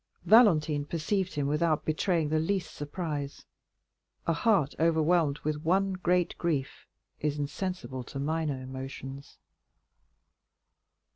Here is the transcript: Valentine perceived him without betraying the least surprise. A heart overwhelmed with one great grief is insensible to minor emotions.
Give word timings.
Valentine 0.25 0.83
perceived 0.83 1.35
him 1.35 1.45
without 1.45 1.85
betraying 1.85 2.29
the 2.29 2.39
least 2.39 2.73
surprise. 2.73 3.45
A 4.25 4.33
heart 4.33 4.73
overwhelmed 4.79 5.37
with 5.43 5.61
one 5.61 5.93
great 5.93 6.35
grief 6.39 6.87
is 7.19 7.37
insensible 7.37 8.03
to 8.05 8.17
minor 8.17 8.59
emotions. 8.59 9.37